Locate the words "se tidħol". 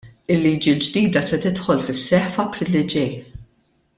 1.27-1.83